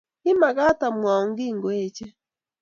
[0.21, 2.07] kimagaat amwaun kiiy ngoeche